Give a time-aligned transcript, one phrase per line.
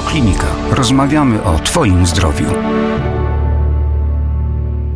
[0.00, 0.46] Radioklinika.
[0.70, 2.46] Rozmawiamy o Twoim zdrowiu.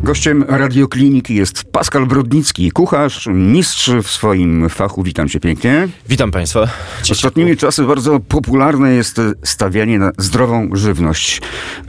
[0.03, 5.03] Gościem radiokliniki jest Pascal Brodnicki, kucharz, mistrz w swoim fachu.
[5.03, 5.87] Witam cię pięknie.
[6.09, 6.67] Witam Państwa.
[7.11, 11.41] Ostatnimi czasy bardzo popularne jest stawianie na zdrową żywność.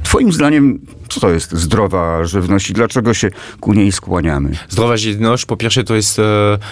[0.02, 0.78] Twoim zdaniem
[1.08, 3.30] co to jest zdrowa żywność i dlaczego się
[3.60, 4.50] ku niej skłaniamy?
[4.68, 6.22] Zdrowa żywność, po pierwsze to jest e,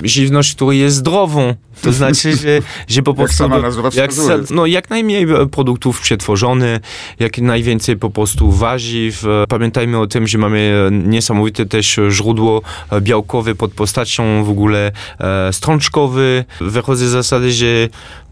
[0.02, 1.54] żywność, która jest zdrową.
[1.82, 3.42] To znaczy, że, że po prostu...
[3.42, 4.10] Jak sama nazwa jak,
[4.50, 6.80] no, jak najmniej produktów przetworzonych,
[7.18, 9.24] jak najwięcej po prostu warzyw.
[9.24, 12.62] E, pamiętajmy o tym, że mamy niesamowite też źródło
[13.00, 16.44] białkowe pod postacią w ogóle e, strączkowy.
[16.60, 17.66] Wychodzę z zasady, że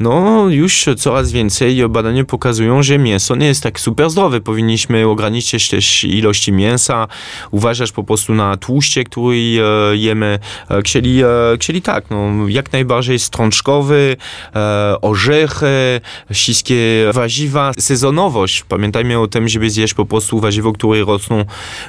[0.01, 4.41] no już coraz więcej badania pokazują, że mięso nie jest tak super zdrowe.
[4.41, 7.09] Powinniśmy ograniczyć też ilości mięsa,
[7.51, 11.27] uważasz po prostu na tłuszcze, który e, jemy, e, czyli, e,
[11.59, 14.17] czyli tak, no, jak najbardziej strączkowy,
[15.03, 16.01] orzechy,
[16.33, 16.77] wszystkie
[17.13, 18.65] warzywa, sezonowość.
[18.69, 21.45] Pamiętajmy o tym, żeby zjeść po prostu warzywo, które rosną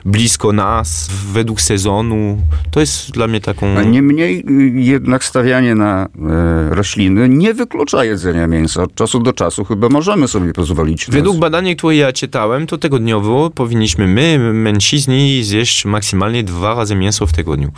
[0.06, 2.38] blisko nas, według sezonu.
[2.72, 3.78] To jest dla mnie taką...
[3.78, 8.84] A niemniej y, jednak stawianie na e, rośliny nie wyklucza jedzenia mięsa.
[8.84, 11.06] Od czasu do czasu chyba możemy sobie pozwolić.
[11.10, 16.96] Według badania, które ja czytałem, to tygodniowo powinniśmy powinniśmy my, mężczyźni, zjeść maksymalnie dwa razy
[16.96, 17.72] mięso w tygodniu.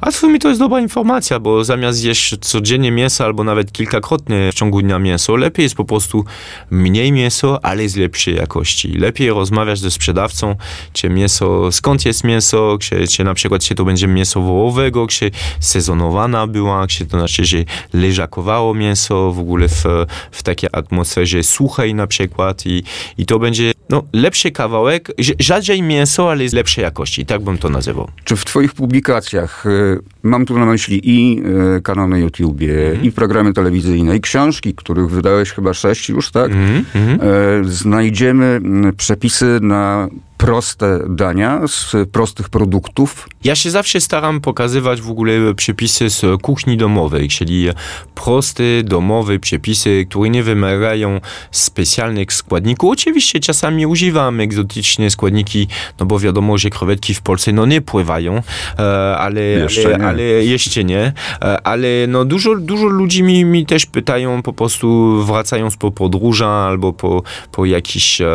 [0.00, 4.52] A w sumie to jest dobra informacja, bo zamiast zjeść codziennie mięso albo nawet kilkakrotnie
[4.52, 6.24] w ciągu dnia mięso, lepiej jest po prostu
[6.70, 8.88] mniej mięso, ale z lepszej jakości.
[8.88, 10.56] Lepiej rozmawiać ze sprzedawcą,
[10.92, 15.30] czy mięso, skąd jest mięso, czy, czy na przykład czy to będzie mięso wołowego, czy
[15.60, 17.58] sezonowana była, czy to znaczy, że
[17.92, 19.84] leżakowało mięso w ogóle w,
[20.30, 22.82] w takiej atmosferze suchej na przykład i,
[23.18, 27.68] i to będzie no, lepszy kawałek, rzadziej mięso, ale jest lepszej jakości, tak bym to
[27.68, 28.08] nazywał.
[28.24, 31.42] Czy w twoich publikacjach, y, mam tu na myśli i
[31.76, 36.30] y, kanał na YouTubie, mm i programy telewizyjne, i książki, których wydałeś chyba sześć już,
[36.30, 36.52] tak?
[36.52, 37.64] Mm -hmm.
[37.64, 43.28] Znajdziemy mm, przepisy na proste dania z prostych produktów?
[43.44, 47.68] Ja się zawsze staram pokazywać w ogóle przepisy z kuchni domowej, czyli
[48.14, 52.90] proste domowe przepisy, które nie wymagają specjalnych składników.
[52.90, 55.68] Oczywiście czasami używam egzotyczne składniki,
[56.00, 58.42] no bo wiadomo, że krewetki w Polsce no nie pływają,
[58.78, 61.12] e, ale jeszcze ale, nie, ale, jeszcze nie.
[61.42, 66.48] E, ale no dużo, dużo ludzi mi, mi też pytają po prostu wracając po podróża
[66.48, 68.26] albo po, po jakiejś e,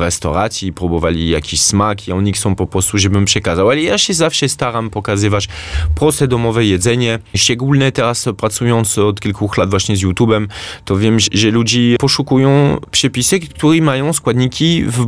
[0.00, 3.70] restauracji, próbowali jakiś jakiś smak i oni chcą po prostu, żebym przekazał.
[3.70, 5.48] Ale ja się zawsze staram pokazywać
[5.94, 7.18] proste domowe jedzenie.
[7.36, 10.46] Szczególnie teraz pracując od kilku lat właśnie z YouTube'em,
[10.84, 15.06] to wiem, że ludzie poszukują przepisy, które mają składniki w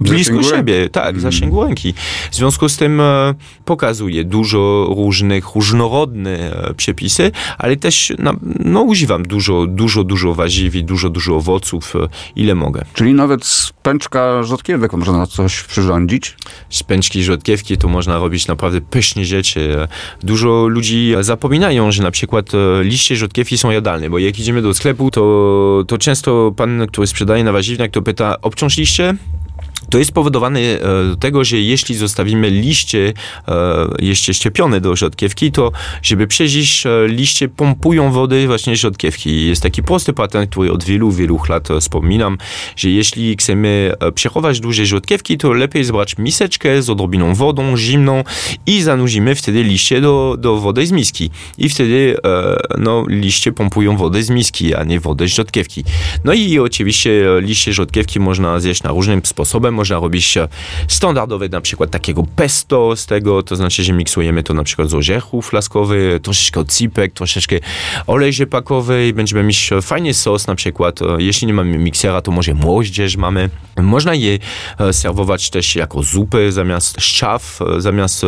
[0.00, 0.88] blisko siebie.
[0.88, 1.20] Tak, mm.
[1.20, 1.94] zasięgu ręki.
[2.30, 8.32] W związku z tym e, pokazuję dużo różnych, różnorodnych e, przepisy, ale też no,
[8.64, 12.84] no, używam dużo, dużo, dużo warzyw i dużo, dużo owoców, e, ile mogę.
[12.94, 16.36] Czyli nawet z pęczka rzodkiewek można coś przyrządzić?
[16.70, 19.88] Z pęczki rzodkiewki to można robić naprawdę pysznie rzeczy.
[20.22, 24.74] Dużo ludzi zapominają, że na przykład e, liście rzodkiewki są jadalne, bo jak idziemy do
[24.74, 29.14] sklepu, to, to często pan, który sprzedaje na warzywniach, to pyta, obciąż liście?
[29.90, 30.80] To jest spowodowane e,
[31.20, 33.12] tego, że jeśli zostawimy liście
[33.48, 33.54] e,
[33.98, 35.72] jeszcze ściepione do rzodkiewki, to
[36.02, 39.46] żeby przeżyć e, liście pompują wody właśnie rzodkiewki.
[39.46, 42.38] Jest taki prosty patent, który od wielu, wielu lat wspominam,
[42.76, 48.24] że jeśli chcemy przechować dłużej rzodkiewki, to lepiej zbrać miseczkę z odrobiną wodą zimną
[48.66, 51.30] i zanurzimy wtedy liście do, do wody z miski.
[51.58, 52.16] I wtedy
[52.78, 55.84] no, liście pompują wodę z miski, a nie wodę z rzodkiewki.
[56.24, 60.34] No i oczywiście liście rzodkiewki można zjeść na różnym sposobem można robić
[60.88, 64.94] standardowe na przykład takiego pesto z tego, to znaczy, że miksujemy to na przykład z
[64.94, 67.56] orzechów laskowych, troszeczkę ocipek, troszeczkę
[68.06, 71.00] olej rzepakowy i będziemy mieć fajny sos na przykład.
[71.18, 73.50] Jeśli nie mamy miksera, to może moździerz mamy.
[73.82, 74.38] Można je
[74.78, 78.26] e, serwować też jako zupy zamiast szczaw, e, zamiast e,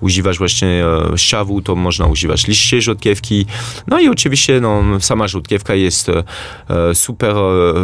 [0.00, 0.84] używać właśnie
[1.16, 3.46] szczawu, to można używać liście rzodkiewki.
[3.86, 6.10] No i oczywiście no, sama rzodkiewka jest
[6.94, 7.34] super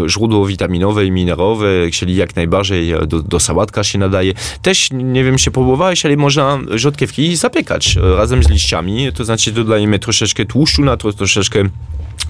[0.09, 4.33] źródło witaminowe i mineralowe, czyli jak najbardziej do, do sałatka się nadaje.
[4.63, 9.99] Też, nie wiem, się próbowałeś, ale można rzodkiewki zapiekać razem z liściami, to znaczy dodajemy
[9.99, 11.65] troszeczkę tłuszczu na to, troszeczkę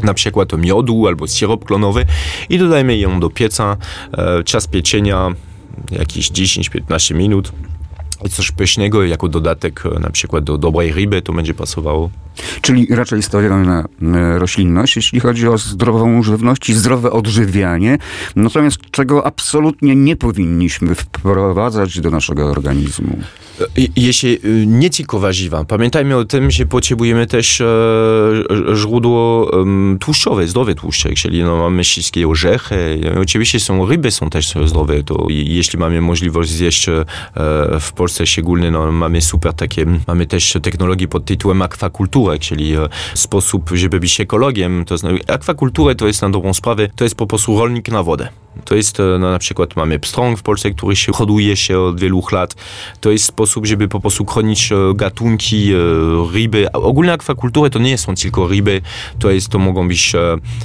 [0.03, 2.05] na przykład miodu albo syrop klonowy
[2.49, 3.77] i dodajemy ją do pieca.
[4.13, 5.35] E, czas pieczenia
[5.91, 7.53] jakieś 10-15 minut
[8.31, 12.11] coś pysznego jako dodatek e, na przykład do dobrej ryby to będzie pasowało.
[12.61, 17.99] Czyli raczej stawiamy na roślinność, jeśli chodzi o zdrową żywność i zdrowe odżywianie.
[18.37, 23.19] Natomiast czego absolutnie nie powinniśmy wprowadzać do naszego organizmu?
[23.97, 25.65] Jeśli nie tylko warzywa.
[25.65, 27.65] Pamiętajmy o tym, że potrzebujemy też e,
[28.75, 33.01] źródło e, tłuszczowe, zdrowe tłuszcze, czyli no, mamy wszystkie orzechy.
[33.21, 35.03] Oczywiście są ryby, są też zdrowe.
[35.03, 37.05] To jeśli mamy możliwość zjeść e,
[37.81, 41.63] w Polsce szczególnie, no, mamy super takie, mamy też technologię pod tytułem
[42.27, 44.85] akwakulturę, czyli e, sposób, żeby być ekologiem.
[44.85, 48.29] To znaczy, akwakulturę to jest na dobrą sprawę, to jest po prostu rolnik na wodę.
[48.65, 52.23] To jest no, na przykład mamy pstrąg w Polsce, który się hoduje się od wielu
[52.33, 52.55] lat.
[53.01, 55.73] To jest sposób, żeby po prostu chronić e, gatunki,
[56.33, 56.73] ryby.
[56.73, 58.81] Ogólnie akwakultury to nie są tylko ryby,
[59.19, 60.13] to jest, to mogą być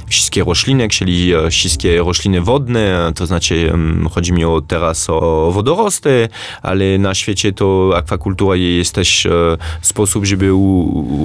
[0.06, 3.72] wszystkie rośliny, czyli wszystkie rośliny wodne, to znaczy
[4.10, 6.28] chodzi mi o teraz o wodorosty,
[6.62, 9.28] ale na świecie to akwakultura jest też
[9.82, 10.50] sposób, żeby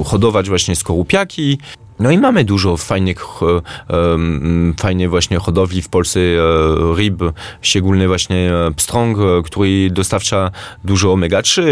[0.06, 1.58] hodować właśnie skorupiaki.
[2.00, 4.76] No i mamy dużo fajnych, um,
[5.10, 7.24] właśnie hodowli w Polsce e, ryb,
[7.62, 10.52] szczególnie właśnie pstrąg, który dostarcza
[10.84, 11.64] dużo omega-3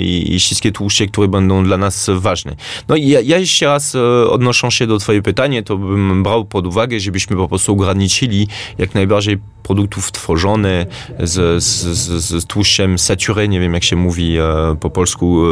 [0.00, 2.56] i, i, wszystkie tłuszcze, które będą dla nas ważne.
[2.88, 3.94] No i ja, ja jeszcze raz
[4.28, 8.48] odnosząc się do twojego pytania, to bym brał pod uwagę, żebyśmy po prostu ograniczyli
[8.78, 10.86] jak najbardziej produktów tworzone
[11.20, 15.46] z, z, z, z tłuszczem saturé, nie wiem jak się mówi e, po polsku,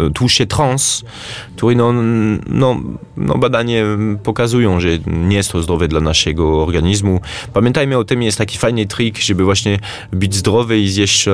[0.00, 1.04] e, tłuszcze trans,
[1.56, 1.92] który no,
[2.46, 2.80] no,
[3.16, 3.84] no badanie
[4.22, 7.20] pokazują, że nie jest to zdrowe dla naszego organizmu.
[7.52, 9.78] Pamiętajmy o tym, jest taki fajny trik, żeby właśnie
[10.12, 11.32] być zdrowy i zjeść e,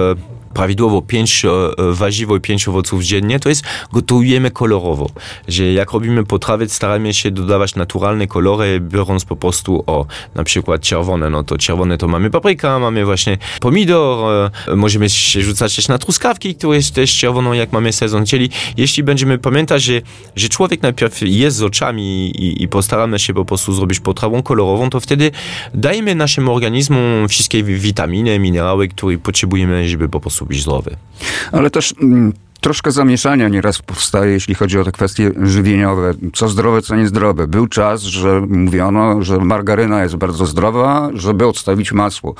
[0.59, 1.49] prawidłowo pięć e,
[1.93, 5.11] warzywo i pięć owoców dziennie, to jest gotujemy kolorowo.
[5.49, 10.81] Że jak robimy potrawy, staramy się dodawać naturalne kolory, biorąc po prostu o na przykład
[10.81, 15.89] czerwone, no to czerwone to mamy papryka, mamy właśnie pomidor, e, możemy się rzucać też
[15.89, 18.27] na truskawki, które jest też czerwoną, jak mamy sezon.
[18.27, 20.01] Czyli jeśli będziemy pamiętać, że,
[20.37, 24.91] że człowiek najpierw jest z oczami i, i postaramy się po prostu zrobić potrawą kolorową,
[24.91, 25.31] to wtedy
[25.75, 30.97] dajemy naszemu organizmu wszystkie witaminy, minerały, które potrzebujemy, żeby po prostu zdrowy.
[31.53, 36.15] Ale też mm, troszkę zamieszania nieraz powstaje, jeśli chodzi o te kwestie żywieniowe.
[36.35, 37.47] Co zdrowe, co niezdrowe.
[37.47, 42.35] Był czas, że mówiono, że margaryna jest bardzo zdrowa, żeby odstawić masło.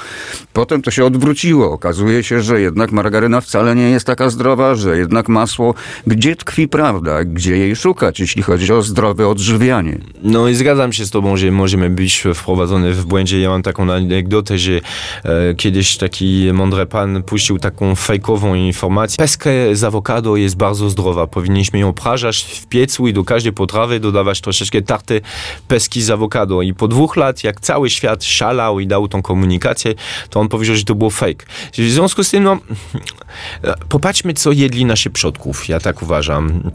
[0.53, 1.73] Potem to się odwróciło.
[1.73, 5.75] Okazuje się, że jednak margaryna wcale nie jest taka zdrowa, że jednak masło.
[6.07, 7.25] Gdzie tkwi prawda?
[7.25, 9.99] Gdzie jej szukać, jeśli chodzi o zdrowe odżywianie?
[10.23, 13.41] No i zgadzam się z tobą, że możemy być wprowadzone w błędzie.
[13.41, 14.73] Ja mam taką anegdotę, że
[15.25, 19.17] e, kiedyś taki mądry pan puścił taką fejkową informację.
[19.17, 21.27] Peskę z awokado jest bardzo zdrowa.
[21.27, 25.21] Powinniśmy ją prażać w piecu i do każdej potrawy dodawać troszeczkę tarty
[25.69, 26.63] peski z awokado.
[26.63, 29.95] I po dwóch lat, jak cały świat szalał i dał tą komunikację,
[30.31, 31.47] to on powiedział, że to było fake.
[31.73, 32.59] W związku z tym, no,
[33.89, 35.69] popatrzmy, co jedli nasi przodków.
[35.69, 36.71] Ja tak uważam.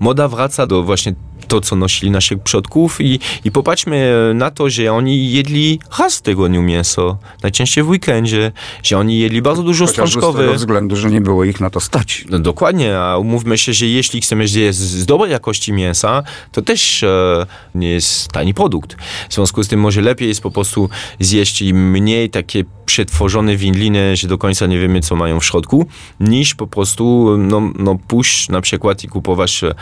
[0.00, 1.14] Moda wraca do właśnie
[1.54, 6.22] to, co nosili naszych przodków i, i popatrzmy na to, że oni jedli raz w
[6.22, 8.52] tygodniu mięso, najczęściej w weekendzie,
[8.82, 10.42] że oni jedli bardzo dużo strączkowych.
[10.42, 12.24] z tego względu, że nie było ich na to stać.
[12.30, 16.22] No, dokładnie, a umówmy się, że jeśli chcemy zjeść z dobrej jakości mięsa,
[16.52, 18.96] to też e, nie jest tani produkt.
[19.28, 20.88] W związku z tym może lepiej jest po prostu
[21.20, 25.86] zjeść mniej takie przetworzone wędliny, że do końca nie wiemy, co mają w środku,
[26.20, 29.74] niż po prostu no, no pójść na przykład i kupować e,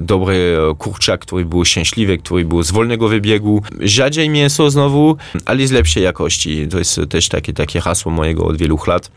[0.00, 3.62] dobry kurczak, który był szczęśliwy, który był z wolnego wybiegu.
[3.80, 6.68] Rzadziej mięso znowu, ale z lepszej jakości.
[6.68, 9.10] To jest też takie, takie hasło mojego od wielu lat.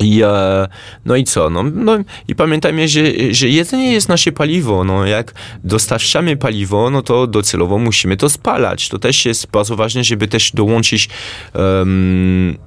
[0.00, 0.68] I, e,
[1.04, 1.50] no i co?
[1.50, 1.98] No, no,
[2.28, 3.00] I pamiętajmy, że,
[3.30, 4.84] że jedzenie jest nasze paliwo.
[4.84, 8.88] No, jak dostarczamy paliwo, no to docelowo musimy to spalać.
[8.88, 11.08] To też jest bardzo ważne, żeby też dołączyć
[11.54, 12.58] um,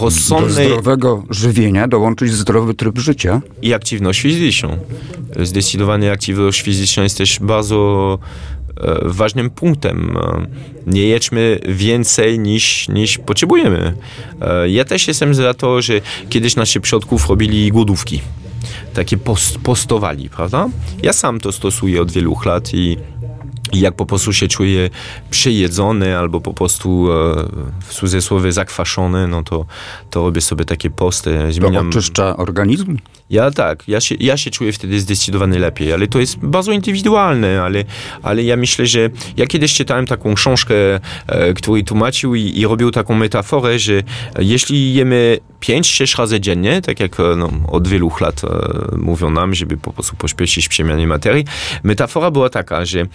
[0.00, 0.68] rozsądnej...
[0.68, 3.40] Do zdrowego żywienia dołączyć zdrowy tryb życia.
[3.62, 4.78] I aktywność fizyczną.
[5.42, 8.18] Zdecydowanie aktywność fizyczna jest też bardzo
[8.80, 10.18] e, ważnym punktem.
[10.86, 13.94] Nie jedźmy więcej niż, niż potrzebujemy.
[14.40, 18.20] E, ja też jestem za to, że kiedyś nasi przodków robili głodówki.
[18.94, 20.68] Takie post, postowali, prawda?
[21.02, 22.96] Ja sam to stosuję od wielu lat i
[23.72, 24.90] i jak po prostu się czuję
[25.30, 27.34] przejedzony albo po prostu e,
[27.80, 29.66] w cudzysłowie zakwaszony, no to,
[30.10, 31.52] to robię sobie takie posty.
[31.52, 31.84] Zmieniam...
[31.84, 32.96] To oczyszcza organizm?
[33.30, 37.62] Ja tak, ja się, ja się czuję wtedy zdecydowanie lepiej, ale to jest bardzo indywidualne,
[37.62, 37.84] ale,
[38.22, 40.74] ale ja myślę, że ja kiedyś czytałem taką książkę,
[41.26, 44.02] e, który tłumaczył i, i robił taką metaforę, że
[44.38, 48.48] jeśli jemy 5-6 razy dziennie, tak jak e, no, od wielu lat e,
[48.96, 51.44] mówią nam, żeby po prostu pośpieszyć przemianę materii,
[51.82, 53.06] metafora była taka, że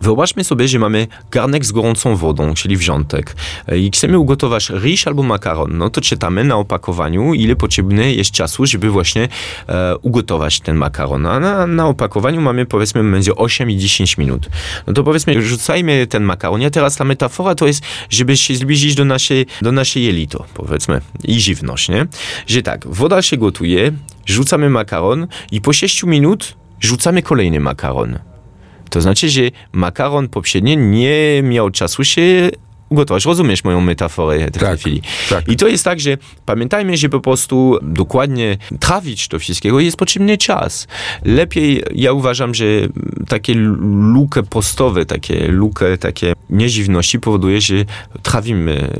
[0.00, 3.36] Wyobraźmy sobie, że mamy garnek z gorącą wodą, czyli wrzątek
[3.76, 5.78] i chcemy ugotować ryż albo makaron.
[5.78, 9.28] No to czytamy na opakowaniu, ile potrzebne jest czasu, żeby właśnie
[9.68, 11.26] e, ugotować ten makaron.
[11.26, 14.48] A na, na opakowaniu mamy powiedzmy między 8 i 10 minut.
[14.86, 16.60] No to powiedzmy, rzucajmy ten makaron.
[16.60, 21.00] Ja teraz ta metafora to jest, żeby się zbliżyć do naszej, do naszej jelito, powiedzmy,
[21.24, 22.06] i żywność, nie?
[22.46, 23.92] Że tak, woda się gotuje,
[24.26, 28.18] rzucamy makaron i po 6 minut rzucamy kolejny makaron.
[28.94, 32.50] To znaczy, że makaron poprzedni nie miał czasu się
[32.88, 33.24] ugotować.
[33.24, 35.02] Rozumiesz moją metaforę w tak, tej chwili.
[35.30, 35.48] Tak.
[35.48, 40.38] I to jest tak, że pamiętajmy, że po prostu dokładnie trawić to wszystkiego jest potrzebny
[40.38, 40.86] czas.
[41.24, 42.64] Lepiej, ja uważam, że
[43.28, 43.54] takie
[44.14, 47.74] lukę postowe, takie lukę, takie nieżywności powoduje, że
[48.22, 48.90] trawimy e,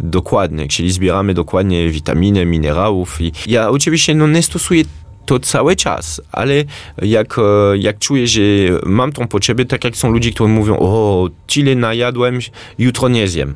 [0.00, 3.20] dokładnie, czyli zbieramy dokładnie witaminy, minerałów.
[3.20, 4.84] I ja oczywiście no, nie stosuję
[5.26, 6.54] to cały czas, ale
[7.02, 7.42] jak, e,
[7.78, 8.40] jak czuję, że
[8.86, 12.38] mam tą potrzebę, tak jak są ludzie, którzy mówią, o, tyle najadłem,
[12.78, 13.54] jutro nie zjem.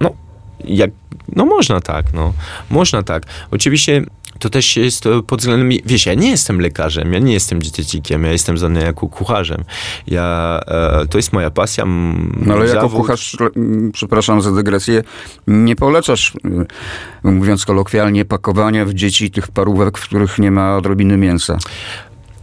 [0.00, 0.10] No,
[0.64, 0.90] jak,
[1.36, 2.32] no można tak, no,
[2.70, 3.22] można tak.
[3.50, 4.02] Oczywiście
[4.38, 8.32] to też jest pod względem, wiesz, ja nie jestem lekarzem, ja nie jestem dietetikiem, ja
[8.32, 9.64] jestem znany jako kucharzem.
[10.06, 11.84] Ja, e, to jest moja pasja.
[12.46, 13.36] No ale jako kucharz,
[13.92, 15.02] przepraszam za dygresję,
[15.46, 16.32] nie polecasz,
[17.24, 21.58] e, mówiąc kolokwialnie, pakowania w dzieci tych parówek, w których nie ma odrobiny mięsa.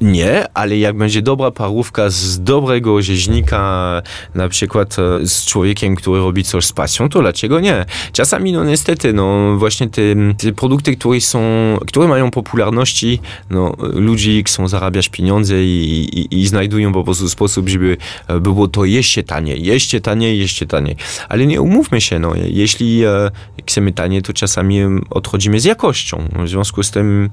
[0.03, 4.01] Nie, ale jak będzie dobra parówka z dobrego rzeźnika,
[4.36, 7.86] na przykład e, z człowiekiem, który robi coś z pasją, to dlaczego nie?
[8.12, 10.01] Czasami, no niestety, no właśnie te,
[10.38, 11.41] te produkty, które są,
[11.88, 13.19] które mają popularności,
[13.50, 18.67] no ludzi chcą zarabiać pieniądze i, i, i znajdują po prostu sposób, żeby e, było
[18.67, 20.95] to jeszcze taniej, jeszcze taniej, jeszcze taniej.
[21.29, 23.31] Ale nie umówmy się, no, jeśli e,
[23.67, 24.79] chcemy taniej, to czasami
[25.10, 26.27] odchodzimy z jakością.
[26.43, 27.29] W związku z tym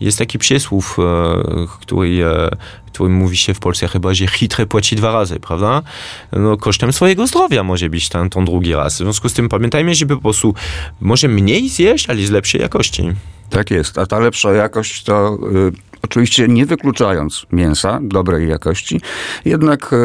[0.00, 2.48] jest taki przysłów, e, który, e,
[2.86, 5.82] który mówi się w Polsce chyba, że chytry płaci dwa razy, prawda?
[6.32, 8.94] No, kosztem swojego zdrowia może być ten, ten drugi raz.
[8.94, 10.54] W związku z tym pamiętajmy, żeby po prostu
[11.00, 13.12] może mniej zjeść, ale z lepszej jakości.
[13.50, 15.72] Tak jest, a ta lepsza jakość to y,
[16.02, 19.00] oczywiście nie wykluczając mięsa dobrej jakości,
[19.44, 19.96] jednak y,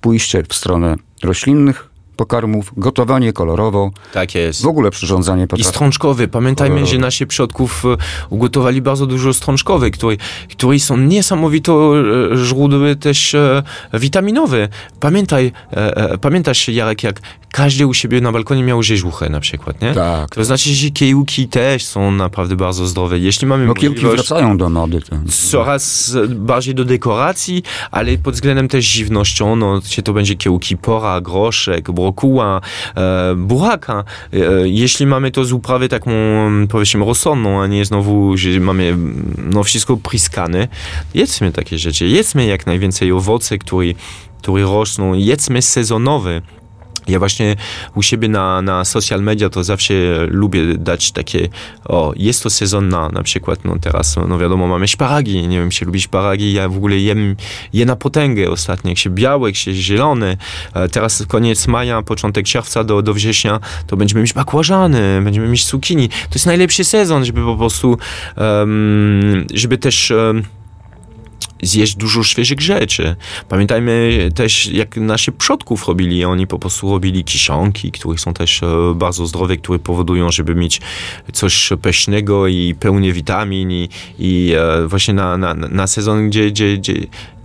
[0.00, 1.91] pójście w stronę roślinnych
[2.22, 3.90] pokarmów, gotowanie kolorowo.
[4.12, 4.62] Tak jest.
[4.62, 5.68] W ogóle przyrządzanie potraw.
[5.68, 6.28] I strączkowy.
[6.28, 6.92] Pamiętajmy, kolorowy.
[6.92, 7.96] że nasi przodków e,
[8.30, 10.16] ugotowali bardzo dużo strączkowych, które,
[10.50, 11.94] które są niesamowito
[12.32, 13.62] e, źródły też e,
[13.94, 14.68] witaminowe.
[15.00, 15.52] Pamiętaj,
[16.20, 17.20] pamiętasz Jarek, jak
[17.52, 19.94] każdy u siebie na balkonie miał rzeźłuchę na przykład, nie?
[19.94, 20.30] Tak.
[20.34, 23.18] To znaczy, że kiełki też są naprawdę bardzo zdrowe.
[23.18, 25.00] Jeśli mamy no kiełki wracają do mody.
[25.00, 25.16] To...
[25.50, 31.20] Coraz bardziej do dekoracji, ale pod względem też żywnością, no, czy to będzie kiełki pora,
[31.20, 32.60] groszek, brokuła,
[32.96, 34.04] e, buraka.
[34.32, 36.10] E, jeśli mamy to z uprawy taką,
[36.70, 38.96] powiedzmy, rozsądną, a nie znowu, że mamy
[39.38, 40.68] no, wszystko priskane,
[41.14, 42.08] jedzmy takie rzeczy.
[42.08, 43.86] Jedzmy jak najwięcej owoce, które,
[44.42, 45.14] które rosną.
[45.14, 46.42] Jedzmy sezonowe.
[47.08, 47.56] Ja właśnie
[47.94, 49.94] u siebie na, na social media to zawsze
[50.26, 51.48] lubię dać takie,
[51.84, 55.70] o, jest to sezon na, na przykład, no teraz, no wiadomo, mamy szparagi, nie wiem,
[55.70, 57.36] czy lubi szparagi, ja w ogóle jem
[57.72, 60.36] je na potęgę ostatnio, jak się białe, jak się zielone,
[60.92, 66.08] teraz koniec maja, początek czerwca do, do września, to będziemy mieć bakłażany, będziemy mieć cukini,
[66.08, 67.98] to jest najlepszy sezon, żeby po prostu,
[68.36, 70.42] um, żeby też um,
[71.62, 73.16] zjeść dużo świeżych rzeczy.
[73.48, 76.24] Pamiętajmy też, jak nasi przodków robili.
[76.24, 80.80] Oni po prostu robili kiszonki, które są też e, bardzo zdrowe, które powodują, żeby mieć
[81.32, 83.88] coś pysznego i pełnie witamin i,
[84.18, 86.94] i e, właśnie na, na, na sezon, gdzie, gdzie, gdzie,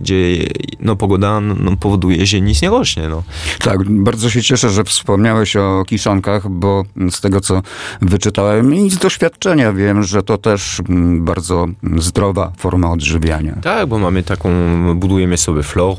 [0.00, 0.36] gdzie
[0.80, 3.08] no, pogoda no, powoduje, że nic nie rośnie.
[3.08, 3.22] No.
[3.60, 7.62] Tak, bardzo się cieszę, że wspomniałeś o kiszonkach, bo z tego, co
[8.02, 13.58] wyczytałem i z doświadczenia wiem, że to też mm, bardzo zdrowa forma odżywiania.
[13.62, 14.50] Tak, bo mamy taką,
[14.94, 15.96] budujemy sobie florą,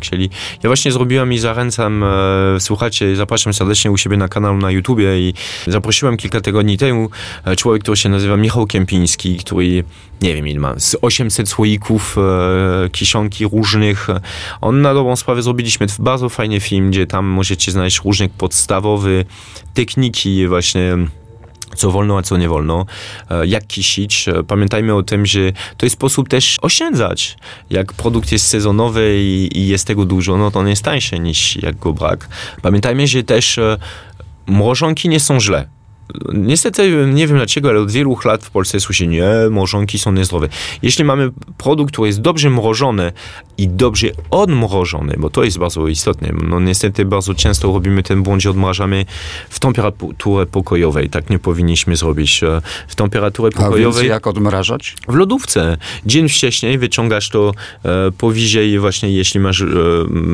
[0.00, 0.30] czyli
[0.62, 5.20] ja właśnie zrobiłem i zachęcam, e, słuchajcie, zapraszam serdecznie u siebie na kanał na YouTubie
[5.20, 5.34] i
[5.66, 7.10] zaprosiłem kilka tygodni temu
[7.44, 9.84] e, człowiek, który się nazywa Michał Kępiński, który
[10.22, 14.08] nie wiem ile ma, z 800 słoików e, różnych.
[14.60, 19.10] On na dobrą sprawę zrobiliśmy bardzo fajny film, gdzie tam możecie znaleźć różne podstawowe
[19.74, 20.96] techniki właśnie
[21.74, 22.86] co wolno, a co nie wolno,
[23.30, 24.28] e, jak kisić.
[24.28, 27.36] E, pamiętajmy o tym, że to jest sposób też oszczędzać.
[27.70, 31.78] Jak produkt jest sezonowy i, jest tego dużo, no to on jest tańszy niż jak
[31.78, 32.28] go brak.
[32.62, 33.76] Pamiętajmy, że też e,
[34.46, 35.77] mrożonki nie są źle
[36.32, 40.48] niestety nie wiem dlaczego, ale od wielu lat w Polsce słyszy, nie, mrożonki są niezdrowe.
[40.82, 43.12] Jeśli mamy produkt, który jest dobrze mrożony
[43.58, 48.42] i dobrze odmrożony, bo to jest bardzo istotne, no niestety bardzo często robimy ten błąd,
[48.42, 49.04] że odmrażamy
[49.50, 51.10] w temperaturze pokojowej.
[51.10, 52.42] Tak nie powinniśmy zrobić.
[52.42, 54.10] E, w temperaturze pokojowej...
[54.10, 54.94] A jak odmrażać?
[55.08, 55.76] W lodówce.
[56.06, 57.52] Dzień wcześniej wyciągasz to
[57.84, 59.66] e, powyżej właśnie, jeśli masz e,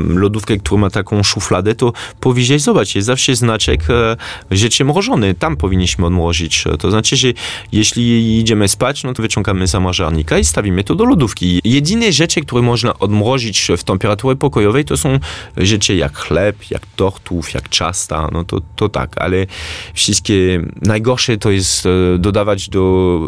[0.08, 4.16] lodówkę, która ma taką szufladę, to powyżej, zobacz, jest zawsze znaczek e,
[4.50, 5.34] rzeczy mrożony.
[5.34, 6.64] Tam powinniśmy odmrozić.
[6.78, 7.28] To znaczy, że
[7.72, 11.60] jeśli idziemy spać, no to wyciągamy zamrażarnika i stawimy to do lodówki.
[11.64, 15.18] Jedyne rzeczy, które można odmrozić w temperaturze pokojowej, to są
[15.56, 19.46] rzeczy jak chleb, jak tortów, jak ciasta, no to, to tak, ale
[19.94, 22.84] wszystkie najgorsze to jest e, dodawać do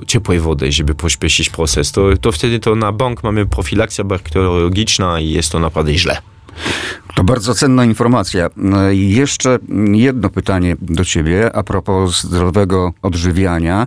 [0.07, 1.93] ciepłej wody, żeby pośpieszyć proces.
[1.93, 6.36] To, to wtedy to na bank mamy profilakcja bakteriologiczna i jest to naprawdę źle.
[7.14, 8.50] To bardzo cenna informacja.
[8.56, 9.58] No jeszcze
[9.92, 13.86] jedno pytanie do ciebie a propos zdrowego odżywiania.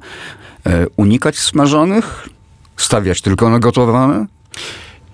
[0.65, 2.29] E, unikać smażonych?
[2.77, 4.25] Stawiać tylko na gotowane?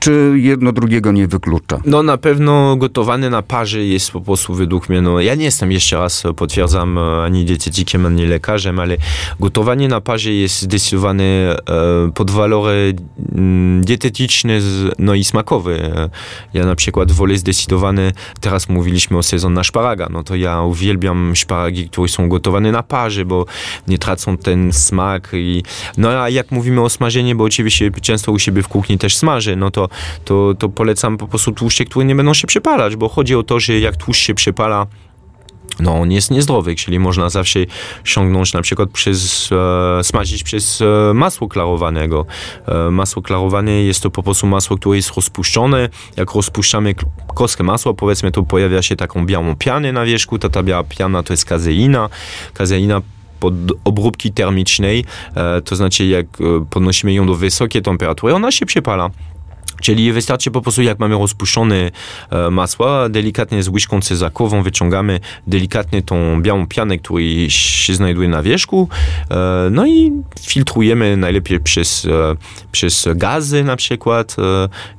[0.05, 1.79] Czy jedno drugiego nie wyklucza?
[1.85, 5.71] No na pewno gotowane na parze jest po prostu według mnie, no ja nie jestem
[5.71, 8.97] jeszcze raz, potwierdzam, ani dietetykiem, ani lekarzem, ale
[9.39, 12.95] gotowanie na parze jest zdecydowanie e, pod walory
[13.35, 14.59] mm, dietetyczne
[15.00, 16.09] no i smakowe.
[16.53, 21.35] Ja na przykład wolę zdecydowanie, teraz mówiliśmy o sezon na szparaga, no to ja uwielbiam
[21.35, 23.45] szparagi, które są gotowane na parze, bo
[23.88, 25.63] nie tracą ten smak i
[25.97, 29.55] no a jak mówimy o smażeniu, bo oczywiście często u siebie w kuchni też smażę,
[29.55, 29.89] no to
[30.25, 33.59] to, to polecam po prostu tłuszcze, które nie będą się przepalać, bo chodzi o to,
[33.59, 34.87] że jak tłuszcz się przepala,
[35.79, 37.59] no on jest niezdrowy, czyli można zawsze
[38.03, 39.49] ściągnąć na przykład przez,
[39.99, 42.25] e, smażyć przez e, masło klarowanego.
[42.67, 45.89] E, masło klarowane jest to po prostu masło, które jest rozpuszczone.
[46.17, 46.95] Jak rozpuszczamy
[47.35, 50.39] kostkę masła, powiedzmy, to pojawia się taką białą pianę na wierzchu.
[50.39, 52.09] Ta, ta biała piana to jest kazeina.
[52.53, 53.01] Kazeina
[53.39, 58.65] pod obróbki termicznej, e, to znaczy jak e, podnosimy ją do wysokiej temperatury, ona się
[58.65, 59.09] przepala.
[59.82, 61.91] Czyli wystarczy po prostu, jak mamy rozpuszczone
[62.29, 68.44] e, masła, delikatnie z łyżką cezakową wyciągamy delikatnie tą białą pianę, która się znajduje na
[68.44, 68.89] wierzchu,
[69.32, 69.36] e,
[69.72, 72.36] no i filtrujemy najlepiej przez, e,
[72.72, 74.36] przez gazy na przykład,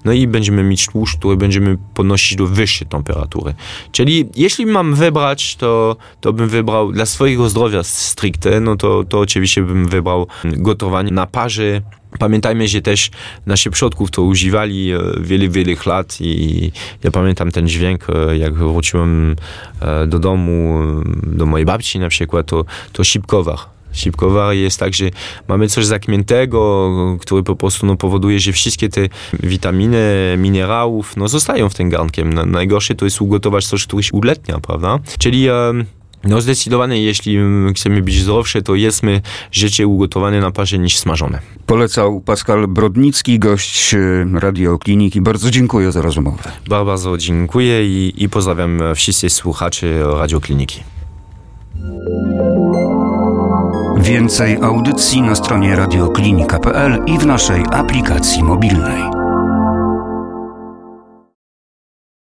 [0.05, 3.55] no i będziemy mieć tłuszcz, który będziemy podnosić do wyższej temperatury.
[3.93, 9.21] Czyli jeśli mam wybrać, to, to bym wybrał dla swojego zdrowia stricte, no to, to
[9.21, 11.83] oczywiście bym wybrał gotowanie na parze,
[12.19, 13.11] Pamiętajmy, że też
[13.47, 16.73] nasi przodków to używali e, wiele, wiele lat i
[17.05, 19.37] ja pamiętam ten dźwięk, e, jak wróciłem
[19.81, 20.83] e, do domu,
[21.23, 23.59] do mojej babci na przykład, to, to sipkowar.
[23.93, 25.05] Sipkowar jest tak, że
[25.49, 29.09] mamy coś zakmiętego, który po prostu no, powoduje, że wszystkie te
[29.43, 32.51] witaminy, minerałów no, zostają w tym garnkiem.
[32.51, 34.99] Najgorsze to jest ugotować coś, które się uletnia, prawda?
[35.19, 35.49] Czyli
[36.29, 37.39] no zdecydowanie, jeśli
[37.75, 39.21] chcemy być zdrowsze, to jedzmy
[39.53, 41.39] życie ugotowane na parze niż smażone.
[41.67, 43.99] Polecał Pascal Brodnicki, gość e,
[44.41, 45.21] Radiokliniki.
[45.21, 46.43] Bardzo dziękuję za rozmowę.
[46.69, 50.81] Bardzo dziękuję i, i pozdrawiam wszystkich słuchaczy Radiokliniki.
[53.97, 59.16] Więcej audycji na stronie radioklinika.pl i w naszej aplikacji mobilnej.